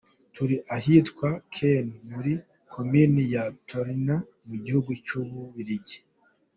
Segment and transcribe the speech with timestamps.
[0.33, 2.33] Turi ahitwa Kain muri
[2.73, 5.97] komini ya Tournai mu gihugu cy’Ububiligi.